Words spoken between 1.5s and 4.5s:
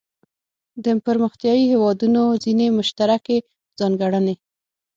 هیوادونو ځینې مشترکې ځانګړنې.